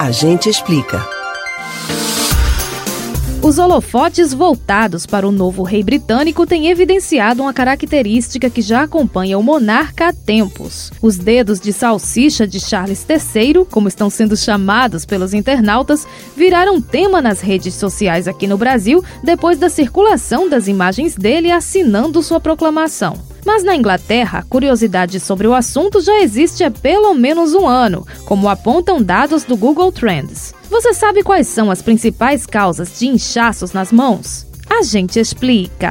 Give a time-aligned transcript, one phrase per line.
[0.00, 1.06] A gente explica.
[3.42, 9.38] Os holofotes voltados para o novo rei britânico têm evidenciado uma característica que já acompanha
[9.38, 10.90] o monarca há tempos.
[11.02, 17.20] Os dedos de salsicha de Charles III, como estão sendo chamados pelos internautas, viraram tema
[17.20, 23.29] nas redes sociais aqui no Brasil depois da circulação das imagens dele assinando sua proclamação.
[23.44, 28.48] Mas na Inglaterra, curiosidade sobre o assunto já existe há pelo menos um ano, como
[28.48, 30.54] apontam dados do Google Trends.
[30.70, 34.46] Você sabe quais são as principais causas de inchaços nas mãos?
[34.68, 35.90] A gente explica.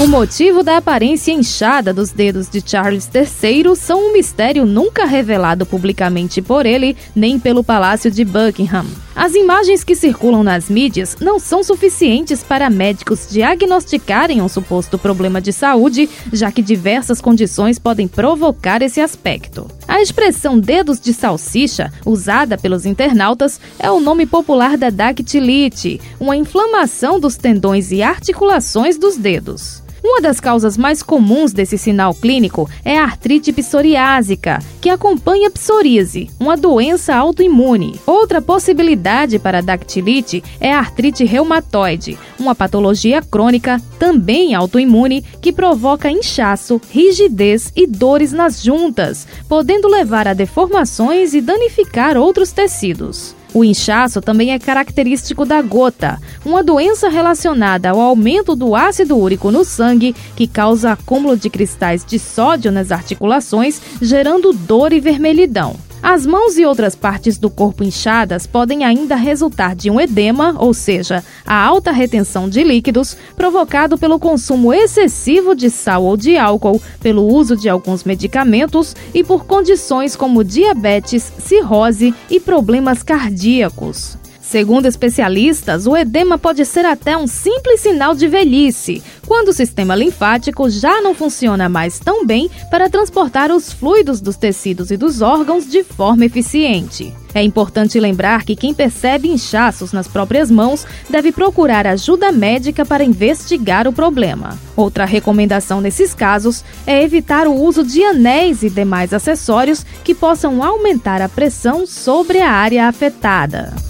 [0.00, 5.66] O motivo da aparência inchada dos dedos de Charles III são um mistério nunca revelado
[5.66, 8.86] publicamente por ele nem pelo Palácio de Buckingham.
[9.14, 15.38] As imagens que circulam nas mídias não são suficientes para médicos diagnosticarem um suposto problema
[15.38, 19.70] de saúde, já que diversas condições podem provocar esse aspecto.
[19.86, 26.34] A expressão dedos de salsicha, usada pelos internautas, é o nome popular da dactilite, uma
[26.34, 29.79] inflamação dos tendões e articulações dos dedos.
[30.10, 36.28] Uma das causas mais comuns desse sinal clínico é a artrite psoriásica, que acompanha psoríase,
[36.38, 37.94] uma doença autoimune.
[38.04, 45.52] Outra possibilidade para a dactilite é a artrite reumatoide, uma patologia crônica também autoimune que
[45.52, 53.36] provoca inchaço, rigidez e dores nas juntas, podendo levar a deformações e danificar outros tecidos.
[53.52, 59.50] O inchaço também é característico da gota, uma doença relacionada ao aumento do ácido úrico
[59.50, 65.89] no sangue que causa acúmulo de cristais de sódio nas articulações, gerando dor e vermelhidão.
[66.02, 70.72] As mãos e outras partes do corpo inchadas podem ainda resultar de um edema, ou
[70.72, 76.80] seja, a alta retenção de líquidos, provocado pelo consumo excessivo de sal ou de álcool,
[77.00, 84.19] pelo uso de alguns medicamentos e por condições como diabetes, cirrose e problemas cardíacos.
[84.50, 89.94] Segundo especialistas, o edema pode ser até um simples sinal de velhice, quando o sistema
[89.94, 95.22] linfático já não funciona mais tão bem para transportar os fluidos dos tecidos e dos
[95.22, 97.14] órgãos de forma eficiente.
[97.32, 103.04] É importante lembrar que quem percebe inchaços nas próprias mãos deve procurar ajuda médica para
[103.04, 104.58] investigar o problema.
[104.74, 110.60] Outra recomendação nesses casos é evitar o uso de anéis e demais acessórios que possam
[110.60, 113.89] aumentar a pressão sobre a área afetada.